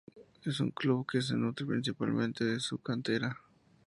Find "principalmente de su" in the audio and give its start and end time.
1.63-2.79